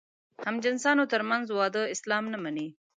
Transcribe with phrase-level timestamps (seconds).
[0.45, 2.67] همجنسانو تر منځ واده اسلام نه مني.